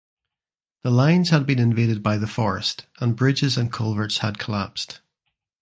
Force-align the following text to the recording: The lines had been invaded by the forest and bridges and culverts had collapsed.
The 0.81 0.89
lines 0.89 1.29
had 1.29 1.45
been 1.45 1.59
invaded 1.59 2.01
by 2.01 2.17
the 2.17 2.25
forest 2.25 2.87
and 2.99 3.15
bridges 3.15 3.55
and 3.55 3.71
culverts 3.71 4.17
had 4.17 4.39
collapsed. 4.39 4.99